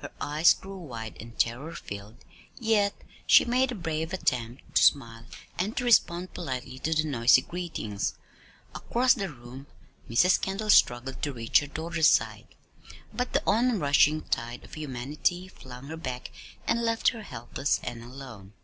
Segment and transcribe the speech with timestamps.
[0.00, 2.24] Her eyes grew wide and terror filled,
[2.58, 2.94] yet
[3.26, 5.26] she made a brave attempt to smile
[5.58, 8.14] and to respond politely to the noisy greetings.
[8.74, 9.66] Across the room
[10.08, 10.40] Mrs.
[10.40, 12.46] Kendall struggled to reach her daughter's side,
[13.12, 16.30] but the onrushing tide of humanity flung her back
[16.66, 18.54] and left her helpless and alone.